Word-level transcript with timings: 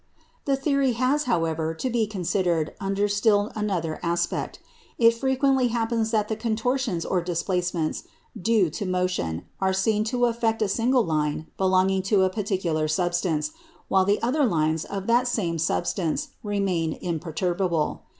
The 0.45 0.55
theory 0.55 0.93
has, 0.93 1.25
however, 1.25 1.75
to 1.75 1.87
be 1.91 2.07
considered 2.07 2.73
under 2.79 3.07
still 3.07 3.51
another 3.55 3.99
aspect. 4.01 4.57
It 4.97 5.13
frequently 5.13 5.67
happens 5.67 6.09
that 6.09 6.27
the 6.27 6.35
contortions 6.35 7.05
or 7.05 7.21
displacements 7.21 8.05
due 8.35 8.71
to 8.71 8.87
motion 8.87 9.43
are 9.59 9.73
seen 9.73 10.03
to 10.05 10.25
affect 10.25 10.63
a 10.63 10.67
single 10.67 11.05
line 11.05 11.45
belonging 11.55 12.01
to 12.09 12.23
a 12.23 12.31
particular 12.31 12.87
substance, 12.87 13.51
while 13.89 14.03
the 14.05 14.19
other 14.23 14.43
lines 14.43 14.85
of 14.85 15.05
that 15.05 15.27
same 15.27 15.59
substance 15.59 16.29
remain 16.41 16.93
imperturbable. 16.93 18.01